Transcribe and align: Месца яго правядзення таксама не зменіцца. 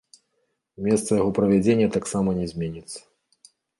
Месца 0.87 1.11
яго 1.21 1.31
правядзення 1.39 1.87
таксама 1.99 2.29
не 2.39 2.47
зменіцца. 2.55 2.99